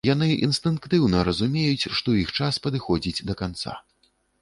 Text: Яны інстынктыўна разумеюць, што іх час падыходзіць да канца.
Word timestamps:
Яны 0.07 0.27
інстынктыўна 0.45 1.19
разумеюць, 1.27 1.89
што 2.01 2.17
іх 2.25 2.35
час 2.41 2.53
падыходзіць 2.67 3.25
да 3.33 3.41
канца. 3.47 3.81